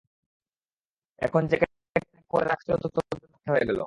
এখন 1.21 1.41
জ্যাকেট 1.49 1.69
টা 1.71 1.77
গিয়ারের 1.95 2.23
উপরে 2.25 2.45
রাখতেও 2.45 2.77
তোর 2.83 2.89
জন্য 2.91 3.09
একটু 3.15 3.27
কঠিন 3.33 3.49
হয়ে 3.53 3.65
গেলো। 3.67 3.79